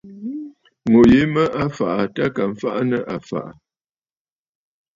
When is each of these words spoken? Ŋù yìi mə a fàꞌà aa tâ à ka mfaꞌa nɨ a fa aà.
Ŋù 0.91 0.99
yìi 1.11 1.25
mə 1.33 1.43
a 1.61 1.63
fàꞌà 1.75 1.91
aa 1.99 2.11
tâ 2.13 2.21
à 2.27 2.33
ka 2.35 2.43
mfaꞌa 2.51 2.83
nɨ 2.89 2.97
a 3.13 3.15
fa 3.27 3.39
aà. 3.49 3.53